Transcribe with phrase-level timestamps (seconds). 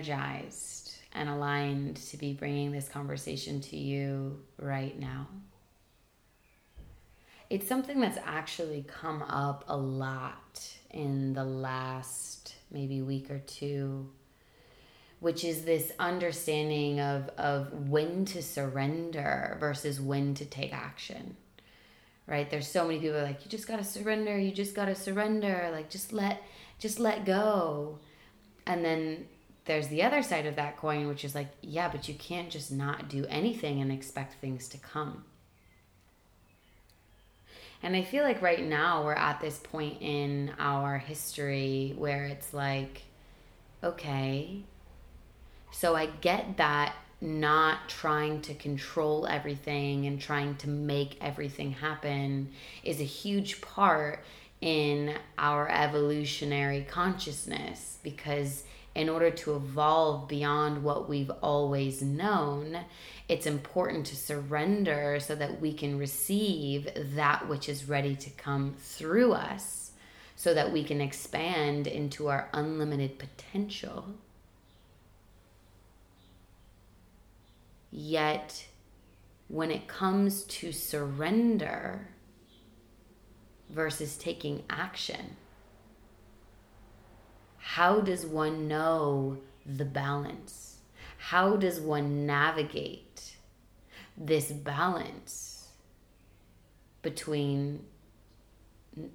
[0.00, 5.26] Energized and aligned to be bringing this conversation to you right now.
[7.50, 14.08] It's something that's actually come up a lot in the last maybe week or two,
[15.18, 21.36] which is this understanding of, of when to surrender versus when to take action.
[22.28, 22.48] Right?
[22.48, 26.12] There's so many people like, you just gotta surrender, you just gotta surrender, like just
[26.12, 26.40] let
[26.78, 27.98] just let go.
[28.66, 29.26] And then
[29.70, 32.72] there's the other side of that coin, which is like, yeah, but you can't just
[32.72, 35.22] not do anything and expect things to come.
[37.80, 42.52] And I feel like right now we're at this point in our history where it's
[42.52, 43.02] like,
[43.84, 44.64] okay,
[45.70, 52.50] so I get that not trying to control everything and trying to make everything happen
[52.82, 54.24] is a huge part
[54.60, 62.78] in our evolutionary consciousness because in order to evolve beyond what we've always known,
[63.28, 68.74] it's important to surrender so that we can receive that which is ready to come
[68.78, 69.92] through us,
[70.34, 74.06] so that we can expand into our unlimited potential.
[77.92, 78.66] Yet,
[79.48, 82.08] when it comes to surrender
[83.68, 85.36] versus taking action,
[87.74, 90.78] how does one know the balance?
[91.18, 93.36] How does one navigate
[94.16, 95.68] this balance
[97.00, 97.84] between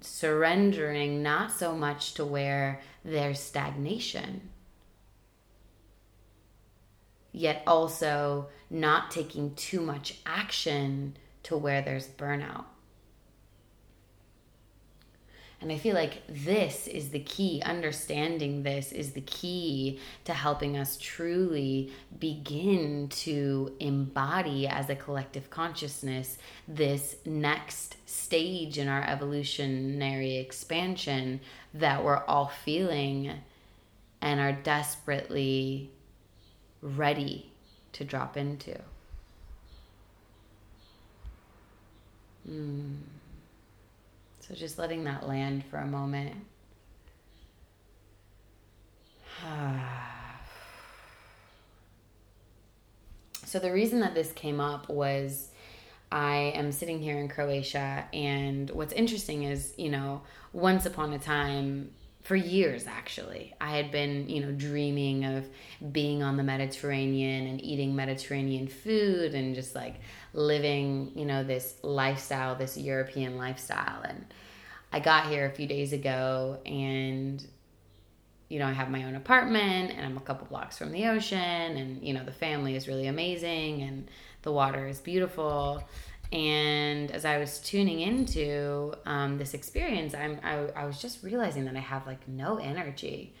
[0.00, 4.48] surrendering not so much to where there's stagnation,
[7.32, 12.64] yet also not taking too much action to where there's burnout?
[15.60, 17.62] And I feel like this is the key.
[17.64, 25.48] Understanding this is the key to helping us truly begin to embody as a collective
[25.48, 26.36] consciousness
[26.68, 31.40] this next stage in our evolutionary expansion
[31.72, 33.32] that we're all feeling
[34.20, 35.90] and are desperately
[36.82, 37.50] ready
[37.92, 38.78] to drop into.
[42.46, 42.96] Hmm.
[44.46, 46.36] So just letting that land for a moment.
[53.44, 55.50] so the reason that this came up was
[56.12, 61.18] I am sitting here in Croatia, and what's interesting is, you know, once upon a
[61.18, 61.90] time,
[62.26, 65.48] for years actually, I had been, you know, dreaming of
[65.92, 70.00] being on the Mediterranean and eating Mediterranean food and just like
[70.32, 74.02] living, you know, this lifestyle, this European lifestyle.
[74.02, 74.26] And
[74.92, 77.46] I got here a few days ago and
[78.48, 81.38] you know, I have my own apartment and I'm a couple blocks from the ocean
[81.38, 84.08] and you know, the family is really amazing and
[84.42, 85.82] the water is beautiful.
[86.32, 91.64] And as I was tuning into um, this experience, I'm I, I was just realizing
[91.66, 93.34] that I have like no energy.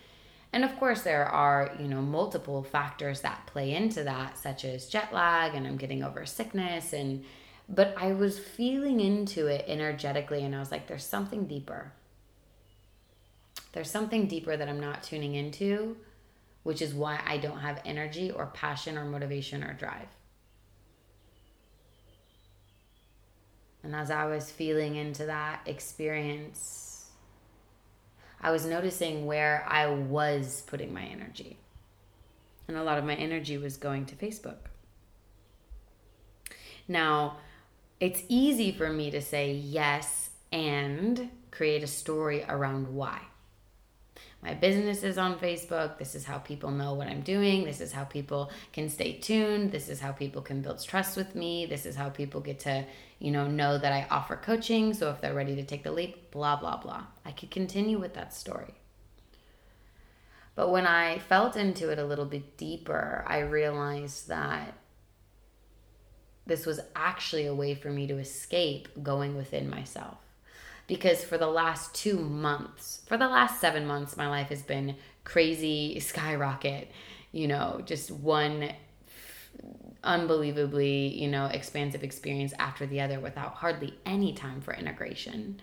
[0.52, 4.86] And of course, there are, you know, multiple factors that play into that, such as
[4.86, 6.92] jet lag, and I'm getting over sickness.
[6.92, 7.24] And,
[7.68, 11.92] but I was feeling into it energetically, and I was like, there's something deeper.
[13.72, 15.96] There's something deeper that I'm not tuning into,
[16.62, 20.08] which is why I don't have energy or passion or motivation or drive.
[23.86, 27.06] And as I was feeling into that experience,
[28.40, 31.56] I was noticing where I was putting my energy.
[32.66, 34.56] And a lot of my energy was going to Facebook.
[36.88, 37.36] Now,
[38.00, 43.20] it's easy for me to say yes and create a story around why.
[44.42, 45.98] My business is on Facebook.
[45.98, 47.64] This is how people know what I'm doing.
[47.64, 49.72] This is how people can stay tuned.
[49.72, 51.66] This is how people can build trust with me.
[51.66, 52.84] This is how people get to,
[53.18, 54.94] you know, know that I offer coaching.
[54.94, 57.04] So if they're ready to take the leap, blah, blah, blah.
[57.24, 58.74] I could continue with that story.
[60.54, 64.74] But when I felt into it a little bit deeper, I realized that
[66.46, 70.18] this was actually a way for me to escape going within myself
[70.86, 74.96] because for the last two months, for the last seven months, my life has been
[75.24, 76.90] crazy skyrocket,
[77.32, 78.72] you know, just one
[80.04, 85.60] unbelievably, you know, expansive experience after the other without hardly any time for integration.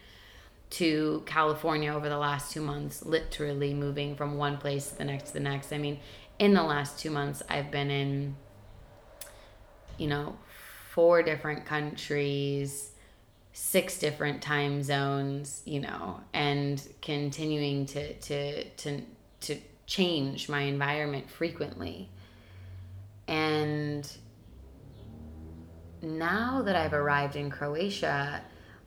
[0.72, 5.28] To California over the last two months, literally moving from one place to the next
[5.28, 5.72] to the next.
[5.72, 6.00] I mean,
[6.40, 8.36] in the last two months, I've been in,
[10.00, 10.38] you know,
[10.90, 12.93] four different countries
[13.54, 19.02] six different time zones, you know, and continuing to to to
[19.42, 22.10] to change my environment frequently.
[23.28, 24.12] And
[26.02, 28.42] now that I've arrived in Croatia,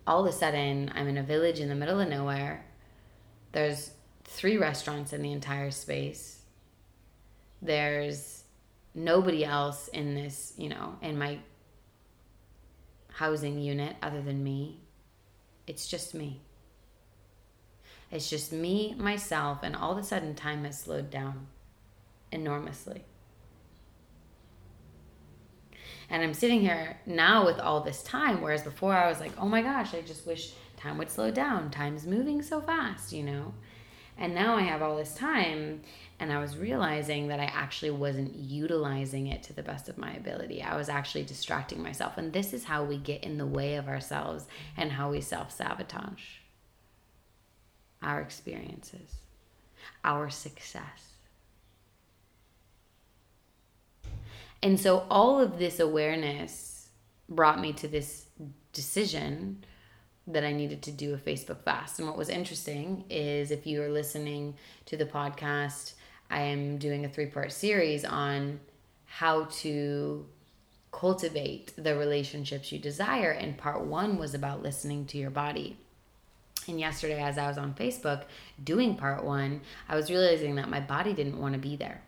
[0.07, 2.65] all of a sudden I'm in a village in the middle of nowhere.
[3.53, 3.93] There's
[4.25, 6.43] three restaurants in the entire space.
[7.63, 8.43] There's
[8.95, 11.39] nobody else in this, you know, in my
[13.17, 14.79] housing unit other than me.
[15.67, 16.43] It's just me.
[18.13, 21.47] It's just me, myself, and all of a sudden time has slowed down
[22.31, 23.05] enormously.
[26.11, 29.49] And I'm sitting here now with all this time, whereas before I was like, oh
[29.49, 31.71] my gosh, I just wish time would slow down.
[31.71, 33.55] Time's moving so fast, you know?
[34.19, 35.83] And now I have all this time,
[36.19, 40.13] and I was realizing that I actually wasn't utilizing it to the best of my
[40.15, 40.63] ability.
[40.63, 42.17] I was actually distracting myself.
[42.17, 44.47] And this is how we get in the way of ourselves
[44.77, 46.23] and how we self sabotage
[48.03, 49.17] our experiences,
[50.05, 51.15] our success.
[54.63, 56.89] And so all of this awareness
[57.29, 58.27] brought me to this
[58.73, 59.65] decision
[60.27, 61.99] that I needed to do a Facebook fast.
[61.99, 64.55] And what was interesting is if you are listening
[64.87, 65.93] to the podcast,
[66.31, 68.61] I am doing a three part series on
[69.07, 70.27] how to
[70.91, 73.31] cultivate the relationships you desire.
[73.31, 75.77] And part one was about listening to your body.
[76.69, 78.25] And yesterday, as I was on Facebook
[78.63, 82.03] doing part one, I was realizing that my body didn't want to be there.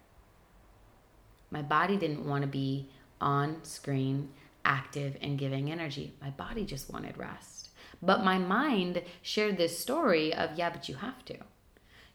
[1.51, 2.89] My body didn't want to be
[3.21, 4.31] on screen,
[4.65, 6.13] active, and giving energy.
[6.21, 7.58] My body just wanted rest.
[8.03, 11.37] But my mind shared this story of, yeah, but you have to.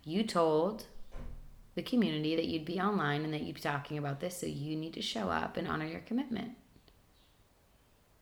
[0.04, 0.86] You told
[1.76, 4.76] the community that you'd be online and that you'd be talking about this, so you
[4.76, 6.52] need to show up and honor your commitment.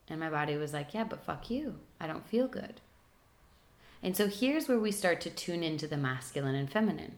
[0.08, 1.78] And my body was like, yeah, but fuck you.
[2.00, 2.80] I don't feel good.
[4.02, 7.16] And so here's where we start to tune into the masculine and feminine,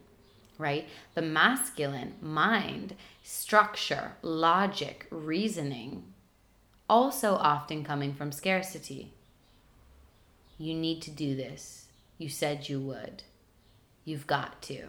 [0.59, 0.87] right?
[1.15, 6.05] The masculine, mind, structure, logic, reasoning,
[6.89, 9.15] also often coming from scarcity.
[10.65, 11.89] You need to do this.
[12.17, 13.23] You said you would.
[14.07, 14.85] You've got to.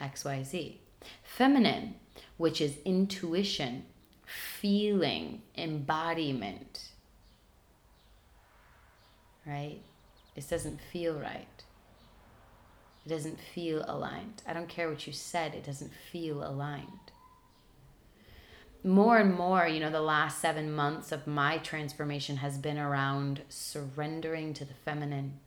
[0.00, 0.76] XYZ.
[1.22, 1.96] Feminine,
[2.38, 3.84] which is intuition,
[4.24, 6.92] feeling, embodiment.
[9.46, 9.80] Right?
[10.34, 11.62] This doesn't feel right.
[13.04, 14.40] It doesn't feel aligned.
[14.46, 17.12] I don't care what you said, it doesn't feel aligned.
[18.82, 23.42] More and more, you know, the last seven months of my transformation has been around
[23.50, 25.38] surrendering to the feminine,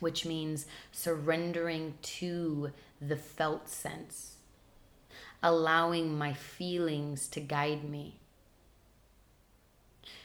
[0.00, 4.36] which means surrendering to the felt sense,
[5.42, 8.18] allowing my feelings to guide me,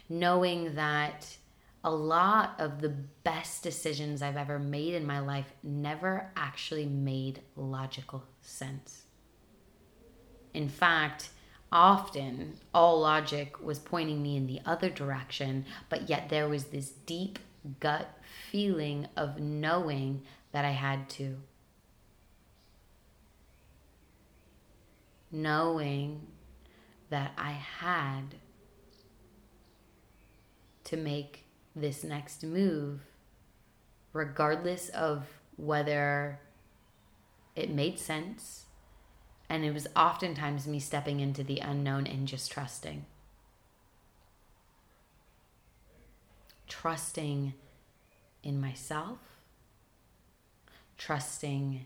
[0.08, 1.36] knowing that
[1.84, 7.42] a lot of the best decisions I've ever made in my life never actually made
[7.58, 9.04] logical sense.
[10.54, 11.30] In fact,
[11.72, 16.90] often all logic was pointing me in the other direction, but yet there was this
[17.06, 17.40] deep
[17.80, 18.10] gut
[18.50, 21.38] feeling of knowing that I had to.
[25.32, 26.28] knowing
[27.10, 28.36] that I had
[30.86, 33.02] to make this next move,
[34.14, 35.26] regardless of
[35.56, 36.40] whether
[37.56, 38.66] it made sense.
[39.52, 43.06] And it was oftentimes me stepping into the unknown and just trusting.
[46.70, 47.54] Trusting
[48.44, 49.20] in myself,
[50.98, 51.84] trusting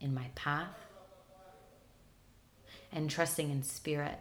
[0.00, 0.86] in my path,
[2.92, 4.20] and trusting in spirit.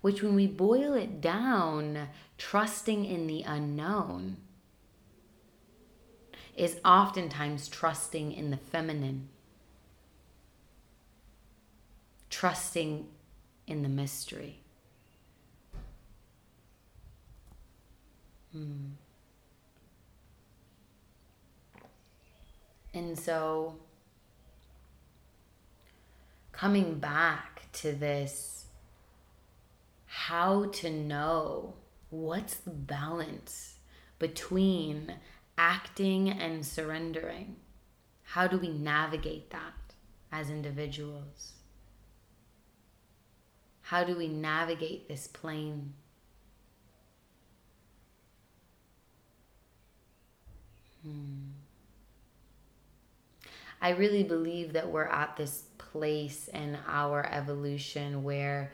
[0.00, 2.06] Which, when we boil it down,
[2.38, 4.36] trusting in the unknown
[6.56, 9.30] is oftentimes trusting in the feminine,
[12.30, 13.06] trusting
[13.66, 14.60] in the mystery.
[18.52, 18.92] Hmm.
[22.94, 23.76] And so,
[26.52, 28.66] coming back to this,
[30.06, 31.74] how to know
[32.10, 33.76] what's the balance
[34.18, 35.14] between
[35.56, 37.56] acting and surrendering?
[38.22, 39.94] How do we navigate that
[40.32, 41.52] as individuals?
[43.88, 45.94] How do we navigate this plane?
[51.02, 51.52] Hmm.
[53.80, 58.72] I really believe that we're at this place in our evolution where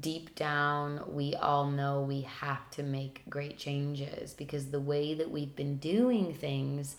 [0.00, 5.30] deep down we all know we have to make great changes because the way that
[5.30, 6.96] we've been doing things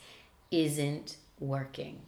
[0.50, 2.02] isn't working.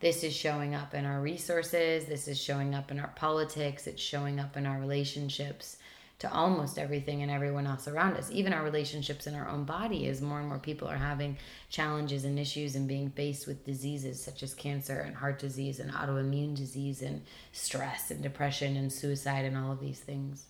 [0.00, 4.02] This is showing up in our resources, this is showing up in our politics, it's
[4.02, 5.78] showing up in our relationships
[6.18, 10.06] to almost everything and everyone else around us, even our relationships in our own body,
[10.08, 11.36] as more and more people are having
[11.70, 15.90] challenges and issues and being faced with diseases such as cancer and heart disease and
[15.90, 17.22] autoimmune disease and
[17.52, 20.46] stress and depression and suicide and all of these things.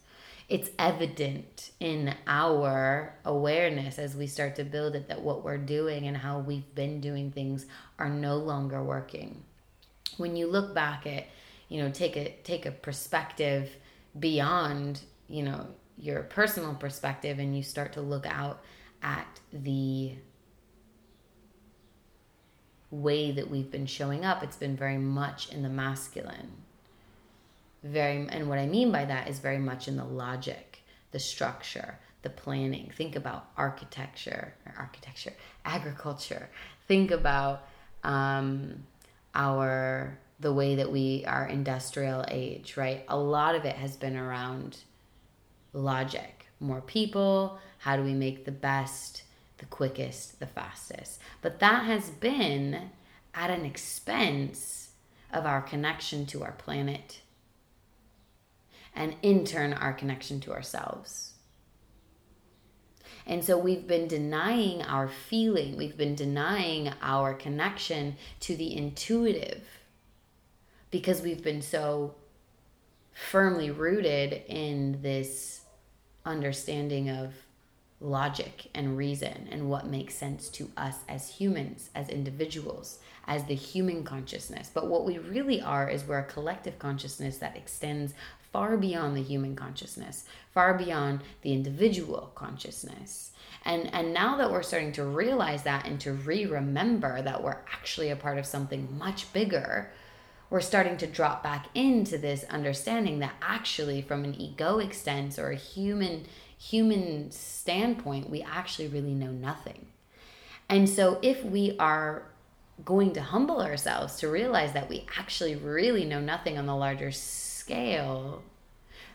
[0.49, 6.07] It's evident in our awareness as we start to build it that what we're doing
[6.07, 7.67] and how we've been doing things
[7.99, 9.43] are no longer working.
[10.19, 11.27] When you look back at,
[11.69, 13.71] you know, take a take a perspective
[14.19, 15.67] beyond you know
[15.99, 18.61] your personal perspective and you start to look out
[19.03, 20.13] at the
[22.91, 26.51] way that we've been showing up it's been very much in the masculine
[27.85, 30.81] very and what i mean by that is very much in the logic
[31.13, 35.33] the structure the planning think about architecture or architecture
[35.65, 36.49] agriculture
[36.89, 37.69] think about
[38.03, 38.83] um,
[39.35, 44.17] our the way that we are industrial age right a lot of it has been
[44.17, 44.79] around
[45.75, 46.47] logic.
[46.61, 49.25] More people, how do we make the best,
[49.59, 51.21] the quickest, the fastest?
[51.43, 52.91] But that has been
[53.35, 54.91] at an expense
[55.33, 57.21] of our connection to our planet
[58.95, 61.33] and in turn our connection to ourselves.
[63.27, 69.63] And so we've been denying our feeling, we've been denying our connection to the intuitive
[70.91, 72.15] because we've been so
[73.13, 75.63] firmly rooted in this
[76.27, 77.33] understanding of
[78.01, 83.55] logic and reason and what makes sense to us as humans, as individuals, as the
[83.55, 84.71] human consciousness.
[84.73, 88.13] But what we really are is we're a collective consciousness that extends
[88.55, 93.33] far beyond the human consciousness, far beyond the individual consciousness.
[93.65, 98.11] And and now that we're starting to realize that and to re-remember that we're actually
[98.11, 99.91] a part of something much bigger,
[100.51, 105.51] we're starting to drop back into this understanding that actually from an egoic sense or
[105.51, 109.87] a human human standpoint we actually really know nothing
[110.69, 112.29] and so if we are
[112.85, 117.11] going to humble ourselves to realize that we actually really know nothing on the larger
[117.11, 117.54] scale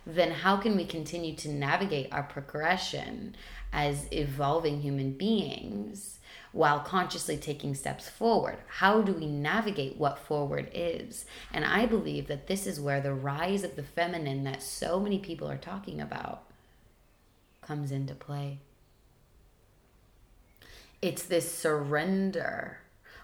[0.05, 3.35] then how can we continue to navigate our progression
[3.71, 6.19] as evolving human beings
[6.51, 8.57] while consciously taking steps forward.
[8.67, 11.25] How do we navigate what forward is?
[11.53, 15.19] And I believe that this is where the rise of the feminine that so many
[15.19, 16.43] people are talking about
[17.61, 18.59] comes into play.
[21.01, 22.79] It's this surrender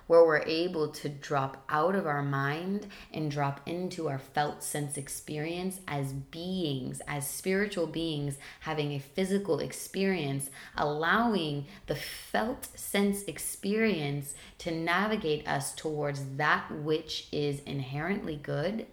[0.07, 4.97] where we're able to drop out of our mind and drop into our felt sense
[4.97, 14.35] experience as beings, as spiritual beings, having a physical experience, allowing the felt sense experience
[14.59, 18.85] to navigate us towards that which is inherently good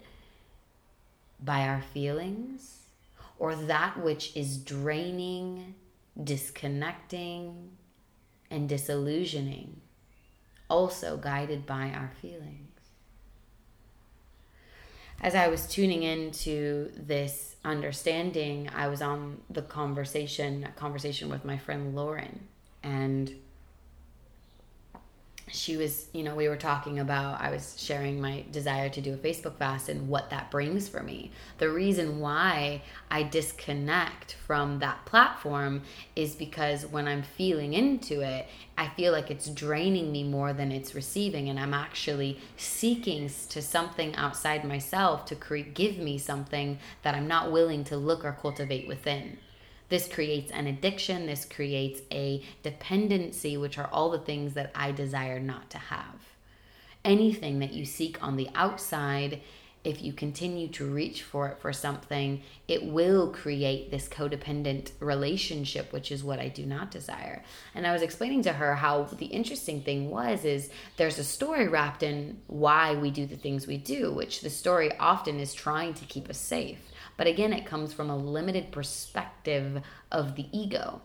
[1.39, 2.79] by our feelings
[3.37, 5.75] or that which is draining,
[6.23, 7.71] disconnecting,
[8.49, 9.82] and disillusioning
[10.73, 12.79] also guided by our feelings.
[15.21, 21.45] As I was tuning into this understanding, I was on the conversation, a conversation with
[21.45, 22.47] my friend Lauren,
[22.81, 23.31] and
[25.53, 29.13] she was, you know, we were talking about, I was sharing my desire to do
[29.13, 31.29] a Facebook fast and what that brings for me.
[31.59, 32.81] The reason why
[33.11, 35.83] I disconnect from that platform
[36.15, 38.47] is because when I'm feeling into it,
[38.79, 41.49] I feel like it's draining me more than it's receiving.
[41.49, 47.27] And I'm actually seeking to something outside myself to create, give me something that I'm
[47.27, 49.37] not willing to look or cultivate within
[49.93, 54.91] This creates an addiction, this creates a dependency, which are all the things that I
[54.91, 56.15] desire not to have.
[57.05, 59.41] Anything that you seek on the outside
[59.83, 65.91] if you continue to reach for it for something, it will create this codependent relationship,
[65.91, 67.43] which is what I do not desire.
[67.75, 71.67] And I was explaining to her how the interesting thing was is there's a story
[71.67, 75.93] wrapped in why we do the things we do, which the story often is trying
[75.95, 76.79] to keep us safe.
[77.17, 81.01] But again, it comes from a limited perspective of the ego.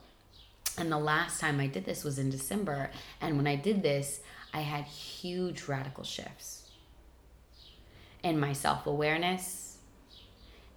[0.78, 2.90] And the last time I did this was in December.
[3.20, 4.20] And when I did this,
[4.54, 6.57] I had huge radical shifts
[8.22, 9.78] in my self awareness,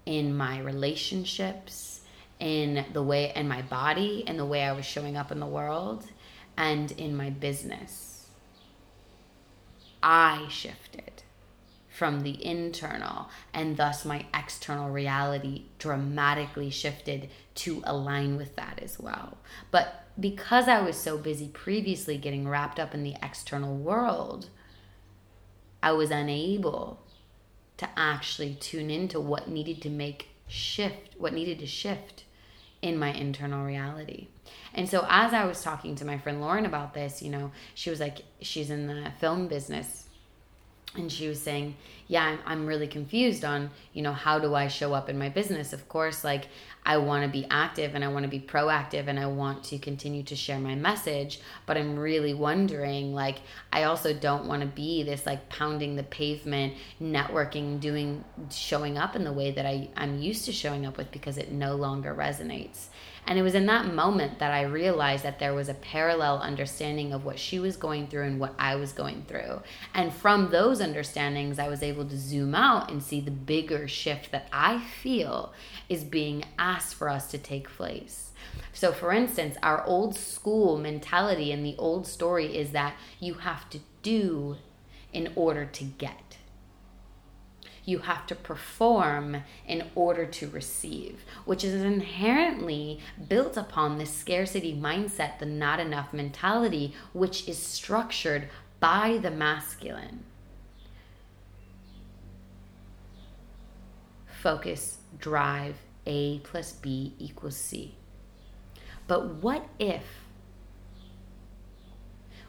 [0.06, 2.02] in my relationships,
[2.40, 5.46] in the way, in my body, in the way I was showing up in the
[5.46, 6.06] world,
[6.58, 8.28] and in my business.
[10.04, 11.24] I shifted
[11.88, 19.00] from the internal, and thus my external reality dramatically shifted to align with that as
[19.00, 19.38] well.
[19.70, 24.50] But because I was so busy previously getting wrapped up in the external world,
[25.84, 27.01] I was unable
[27.82, 32.26] to actually tune into what needed to make shift, what needed to shift
[32.84, 34.28] in my internal reality.
[34.76, 37.90] And so as I was talking to my friend Lauren about this, you know, she
[37.90, 40.06] was like, she's in the film business
[40.96, 41.76] and she was saying
[42.08, 45.30] yeah I'm, I'm really confused on you know how do i show up in my
[45.30, 45.74] business?
[45.74, 46.48] Of course like
[46.86, 49.78] i want to be active and i want to be proactive and i want to
[49.78, 53.38] continue to share my message but i'm really wondering like
[53.72, 59.16] i also don't want to be this like pounding the pavement networking doing showing up
[59.16, 62.14] in the way that I, i'm used to showing up with because it no longer
[62.14, 62.88] resonates
[63.28, 67.14] and it was in that moment that I realized that there was a parallel understanding
[67.14, 69.62] of what she was going through and what I was going through.
[69.94, 74.32] And from those understandings, I was able to zoom out and see the bigger shift
[74.32, 75.54] that I feel
[75.88, 78.32] is being asked for us to take place.
[78.74, 83.70] So, for instance, our old school mentality and the old story is that you have
[83.70, 84.58] to do
[85.14, 86.38] in order to get
[87.86, 94.74] you have to perform in order to receive, which is inherently built upon this scarcity
[94.74, 100.24] mindset, the not enough mentality, which is structured by the masculine.
[104.26, 107.96] Focus, drive, A plus B equals C.
[109.08, 110.21] But what if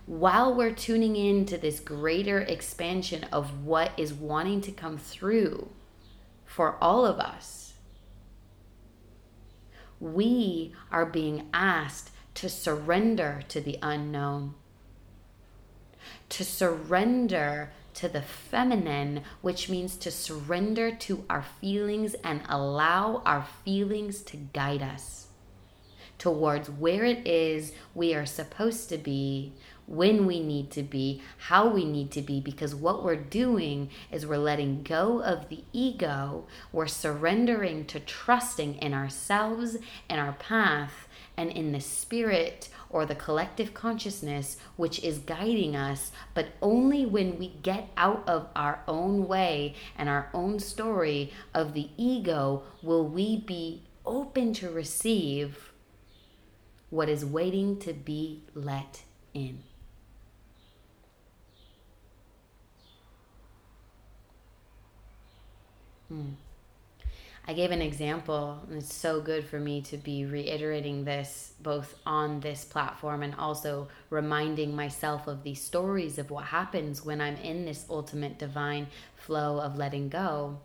[0.07, 5.69] while we're tuning in to this greater expansion of what is wanting to come through
[6.45, 7.75] for all of us,
[10.01, 14.55] we are being asked to surrender to the unknown,
[16.29, 23.47] to surrender to the feminine, which means to surrender to our feelings and allow our
[23.65, 25.23] feelings to guide us
[26.23, 29.53] towards where it is we are supposed to be
[29.87, 34.27] when we need to be, how we need to be, because what we're doing is
[34.27, 39.77] we're letting go of the ego, we're surrendering to trusting in ourselves
[40.09, 46.13] and our path and in the spirit or the collective consciousness which is guiding us,
[46.35, 51.73] but only when we get out of our own way and our own story of
[51.73, 55.73] the ego will we be open to receive
[56.91, 59.63] what is waiting to be let in.
[66.13, 66.33] Hmm.
[67.49, 71.99] I gave an example, and it's so good for me to be reiterating this both
[72.05, 77.37] on this platform and also reminding myself of these stories of what happens when I'm
[77.37, 80.59] in this ultimate divine flow of letting go.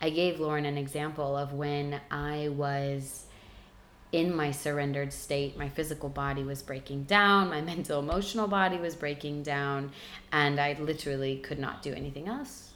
[0.00, 3.24] I gave Lauren an example of when I was
[4.12, 8.94] in my surrendered state, my physical body was breaking down, my mental emotional body was
[8.94, 9.90] breaking down,
[10.30, 12.73] and I literally could not do anything else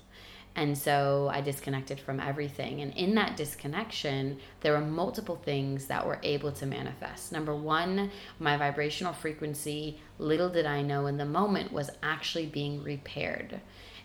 [0.55, 2.81] and so I disconnected from everything.
[2.81, 7.31] And in that disconnection, there were multiple things that were able to manifest.
[7.31, 12.83] Number one, my vibrational frequency, little did I know in the moment, was actually being
[12.83, 13.61] repaired.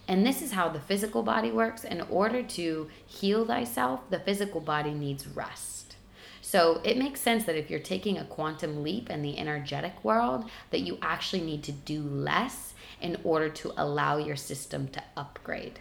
[0.08, 1.86] And this is how the physical body works.
[1.86, 5.96] In order to heal thyself, the physical body needs rest.
[6.42, 10.50] So it makes sense that if you're taking a quantum leap in the energetic world,
[10.70, 15.80] that you actually need to do less in order to allow your system to upgrade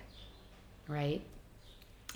[0.92, 1.22] right?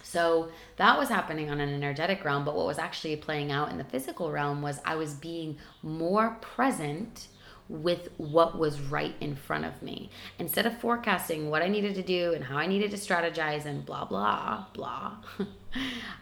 [0.02, 3.78] So that was happening on an energetic realm, but what was actually playing out in
[3.78, 7.28] the physical realm was I was being more present
[7.68, 10.10] with what was right in front of me.
[10.38, 13.84] Instead of forecasting what I needed to do and how I needed to strategize and
[13.84, 15.16] blah, blah, blah,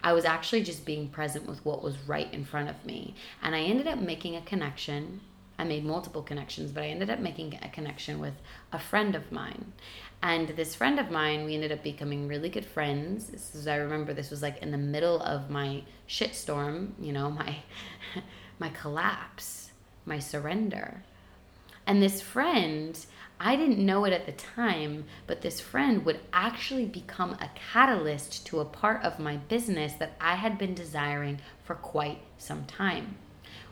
[0.02, 3.14] I was actually just being present with what was right in front of me.
[3.42, 5.20] And I ended up making a connection.
[5.58, 8.34] I made multiple connections, but I ended up making a connection with
[8.72, 9.72] a friend of mine.
[10.24, 13.26] And this friend of mine, we ended up becoming really good friends.
[13.26, 17.30] This is, I remember this was like in the middle of my shitstorm, you know,
[17.30, 17.56] my
[18.58, 19.70] my collapse,
[20.06, 21.02] my surrender.
[21.86, 22.98] And this friend,
[23.38, 28.46] I didn't know it at the time, but this friend would actually become a catalyst
[28.46, 33.16] to a part of my business that I had been desiring for quite some time,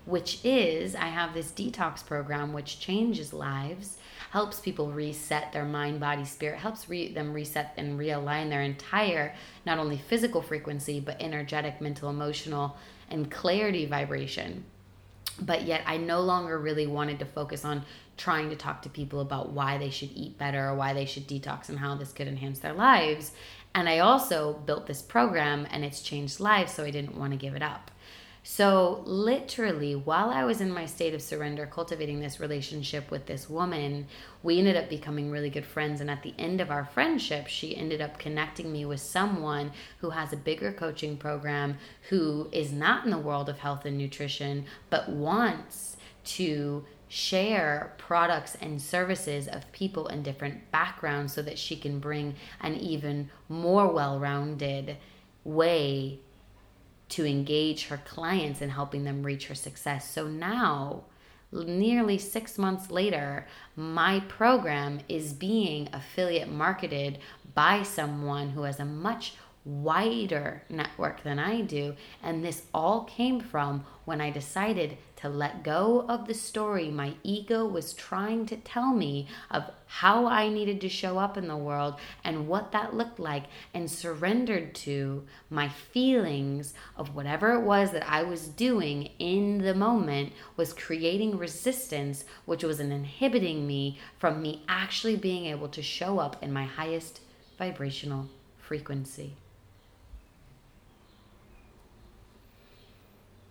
[0.05, 3.97] which is I have this detox program which changes lives
[4.33, 9.35] helps people reset their mind, body, spirit, helps re- them reset and realign their entire,
[9.67, 12.75] not only physical frequency, but energetic, mental, emotional,
[13.11, 14.65] and clarity vibration.
[15.39, 17.85] But yet, I no longer really wanted to focus on
[18.17, 21.29] trying to talk to people about why they should eat better or why they should
[21.29, 23.33] detox and how this could enhance their lives.
[23.75, 27.39] And I also built this program and it's changed lives, so I didn't want to
[27.39, 27.91] give it up.
[28.45, 33.49] So, literally, while I was in my state of surrender, cultivating this relationship with this
[33.49, 34.09] woman,
[34.43, 36.01] we ended up becoming really good friends.
[36.01, 40.11] And at the end of our friendship, she ended up connecting me with someone who
[40.11, 41.79] has a bigger coaching program,
[42.09, 48.57] who is not in the world of health and nutrition, but wants to share products
[48.61, 53.87] and services of people in different backgrounds so that she can bring an even more
[53.87, 54.97] well rounded
[55.45, 56.19] way
[57.13, 60.11] to engage her clients in helping them reach her success.
[60.11, 61.05] So now,
[61.53, 63.47] nearly six months later,
[63.77, 67.19] my program is being affiliate marketed
[67.55, 71.95] by someone who has a much wider network than I do.
[72.23, 77.15] And this all came from when I decided to let go of the story my
[77.23, 81.57] ego was trying to tell me of how I needed to show up in the
[81.57, 81.95] world
[82.25, 88.09] and what that looked like, and surrendered to my feelings of whatever it was that
[88.11, 94.65] I was doing in the moment was creating resistance, which was inhibiting me from me
[94.67, 97.21] actually being able to show up in my highest
[97.59, 99.37] vibrational frequency.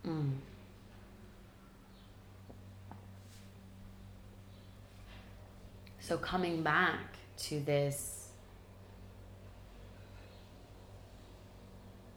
[0.07, 0.31] Mm.
[5.99, 8.29] So, coming back to this,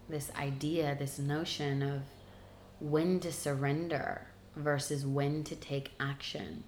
[0.08, 2.02] this idea, this notion of
[2.80, 6.64] when to surrender versus when to take action.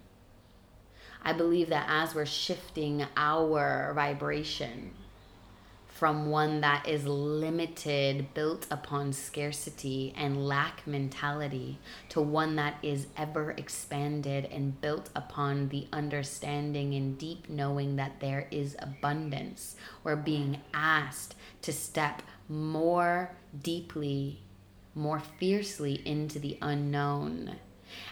[1.23, 4.93] I believe that as we're shifting our vibration,
[5.97, 13.07] from one that is limited, built upon scarcity and lack mentality, to one that is
[13.17, 19.75] ever expanded and built upon the understanding and deep knowing that there is abundance.
[20.03, 21.33] We're being asked
[21.63, 23.31] to step more
[23.63, 24.41] deeply,
[24.93, 27.55] more fiercely into the unknown.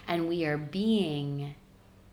[0.08, 1.54] And we are being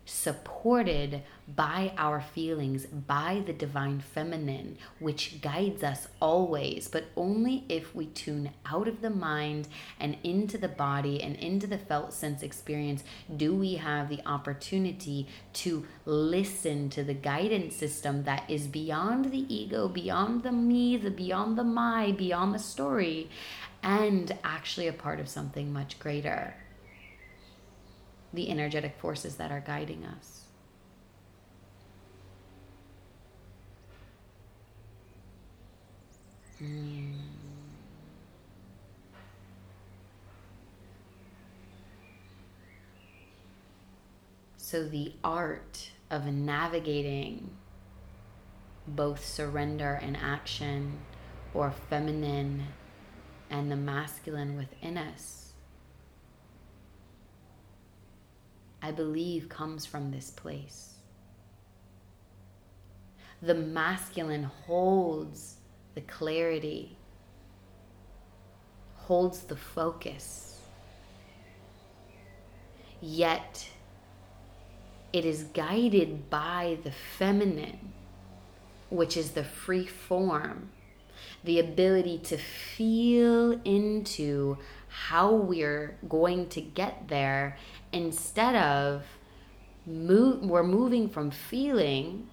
[0.04, 7.94] supported by our feelings, by the divine feminine, which guides us always, but only if
[7.94, 9.68] we tune out of the mind
[10.00, 13.04] and into the body and into the felt sense experience
[13.36, 19.54] do we have the opportunity to listen to the guidance system that is beyond the
[19.54, 23.28] ego, beyond the me, the beyond the my, beyond the story,
[23.82, 26.54] and actually a part of something much greater
[28.34, 30.42] the energetic forces that are guiding us.
[36.62, 37.14] Mm.
[44.56, 47.50] So, the art of navigating
[48.86, 50.98] both surrender and action,
[51.52, 52.64] or feminine
[53.50, 55.43] and the masculine within us,
[58.84, 60.96] I believe comes from this place.
[63.40, 65.56] The masculine holds
[65.94, 66.98] the clarity,
[68.96, 70.60] holds the focus,
[73.00, 73.66] yet
[75.14, 77.94] it is guided by the feminine,
[78.90, 80.68] which is the free form,
[81.44, 84.56] the ability to feel into
[84.88, 87.56] how we're going to get there
[87.92, 89.04] instead of
[89.86, 92.28] move, we're moving from feeling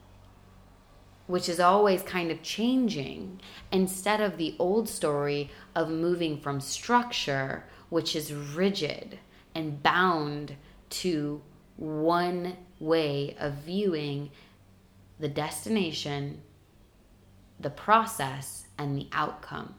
[1.27, 3.39] which is always kind of changing
[3.71, 9.17] instead of the old story of moving from structure which is rigid
[9.55, 10.55] and bound
[10.89, 11.41] to
[11.77, 14.29] one way of viewing
[15.19, 16.41] the destination
[17.59, 19.75] the process and the outcome.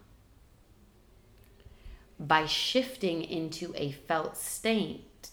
[2.19, 5.31] By shifting into a felt state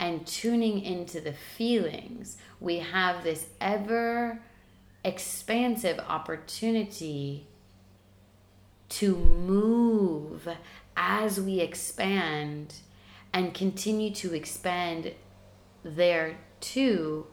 [0.00, 4.40] and tuning into the feelings, we have this ever
[5.04, 7.46] expansive opportunity
[8.88, 10.48] to move
[10.96, 12.74] as we expand
[13.32, 15.12] and continue to expand
[15.84, 17.26] there too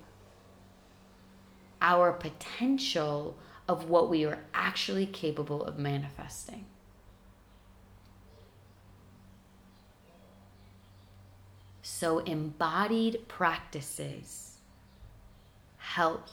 [1.81, 6.65] our potential of what we are actually capable of manifesting.
[11.81, 14.57] So, embodied practices
[15.77, 16.27] help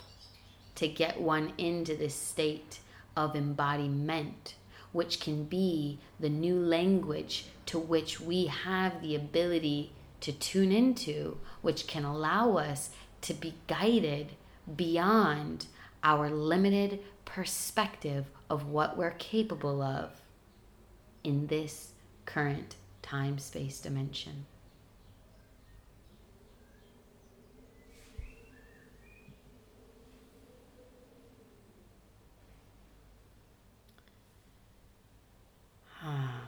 [0.77, 2.81] to get one into this state
[3.17, 4.55] of embodiment,
[4.93, 11.39] which can be the new language to which we have the ability to tune into,
[11.63, 12.91] which can allow us
[13.23, 14.33] to be guided
[14.77, 15.67] beyond
[16.03, 17.01] our limited
[17.35, 20.11] perspective of what we're capable of
[21.23, 21.93] in this
[22.27, 24.47] current time space dimension.
[36.03, 36.43] Ah.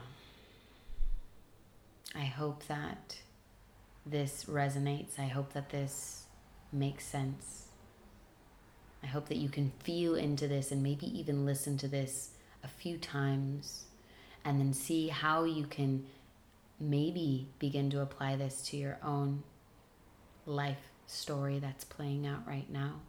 [2.13, 3.17] I hope that
[4.05, 5.17] this resonates.
[5.17, 6.25] I hope that this
[6.73, 7.67] makes sense.
[9.03, 12.29] I hope that you can feel into this and maybe even listen to this
[12.63, 13.85] a few times
[14.45, 16.05] and then see how you can
[16.79, 19.43] maybe begin to apply this to your own
[20.45, 23.01] life story that's playing out right now.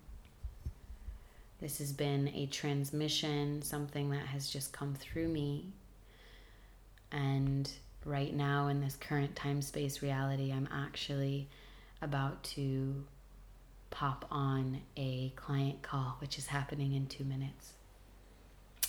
[1.60, 5.72] This has been a transmission, something that has just come through me.
[7.10, 7.70] And
[8.04, 11.48] right now, in this current time space reality, I'm actually
[12.02, 13.04] about to
[13.94, 17.74] pop on a client call, which is happening in two minutes.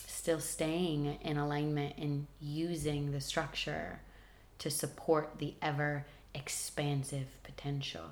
[0.08, 4.00] Still staying in alignment and using the structure
[4.58, 8.06] to support the ever expansive potential.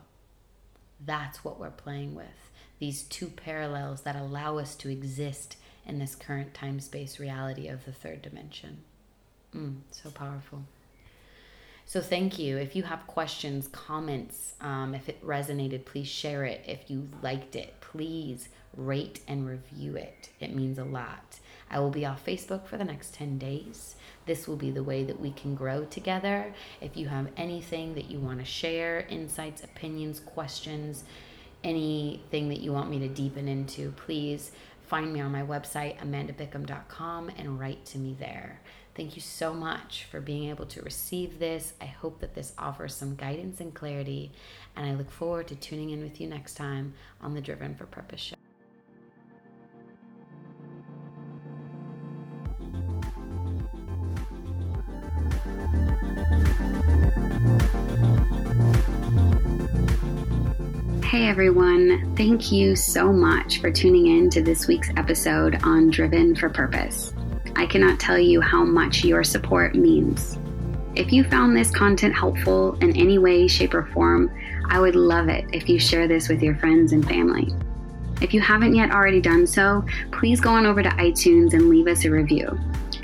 [1.03, 2.51] That's what we're playing with.
[2.77, 7.85] These two parallels that allow us to exist in this current time space reality of
[7.85, 8.83] the third dimension.
[9.55, 10.63] Mm, so powerful.
[11.85, 12.57] So thank you.
[12.57, 16.63] If you have questions, comments, um, if it resonated, please share it.
[16.65, 20.29] If you liked it, please rate and review it.
[20.39, 21.39] It means a lot.
[21.69, 23.95] I will be off Facebook for the next 10 days.
[24.25, 26.53] This will be the way that we can grow together.
[26.81, 31.03] If you have anything that you want to share, insights, opinions, questions,
[31.63, 34.51] anything that you want me to deepen into, please
[34.87, 38.61] find me on my website, amandabickham.com, and write to me there.
[38.95, 41.73] Thank you so much for being able to receive this.
[41.81, 44.31] I hope that this offers some guidance and clarity,
[44.75, 47.87] and I look forward to tuning in with you next time on the Driven for
[47.87, 48.35] Purpose show.
[61.03, 66.35] Hey everyone, thank you so much for tuning in to this week's episode on Driven
[66.35, 67.13] for Purpose.
[67.55, 70.37] I cannot tell you how much your support means.
[70.95, 74.31] If you found this content helpful in any way, shape, or form,
[74.69, 77.53] I would love it if you share this with your friends and family.
[78.21, 81.87] If you haven't yet already done so, please go on over to iTunes and leave
[81.87, 82.59] us a review.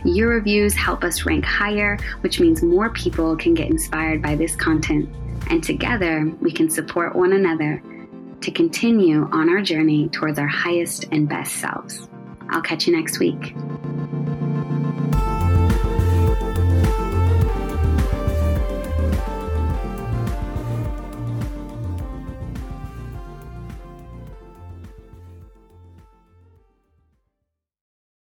[0.06, 4.56] Your reviews help us rank higher, which means more people can get inspired by this
[4.56, 5.10] content,
[5.50, 7.82] and together we can support one another
[8.42, 12.08] to continue on our journey towards our highest and best selves.
[12.50, 13.56] I'll catch you next week.